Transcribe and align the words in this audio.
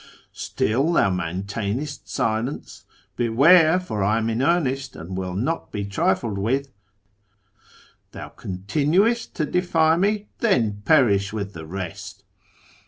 Still 0.33 0.93
thou 0.93 1.11
maintainest 1.11 2.09
silence? 2.09 2.85
Beware, 3.15 3.79
for 3.79 4.03
I 4.03 4.17
am 4.17 4.31
in 4.31 4.41
earnest, 4.41 4.95
and 4.95 5.15
will 5.15 5.35
not 5.35 5.71
be 5.71 5.85
trifled 5.85 6.39
with.... 6.39 6.73
Thou 8.11 8.29
continuest 8.29 9.35
to 9.35 9.45
defy 9.45 9.97
me? 9.97 10.29
Then 10.39 10.81
perish 10.85 11.31
with 11.33 11.53
the 11.53 11.67
rest 11.67 12.23